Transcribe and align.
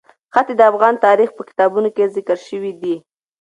ښتې 0.33 0.53
د 0.57 0.61
افغان 0.71 0.93
تاریخ 1.05 1.29
په 1.37 1.41
کتابونو 1.49 1.89
کې 1.95 2.11
ذکر 2.15 2.37
شوی 2.47 2.71
دي. 2.81 2.95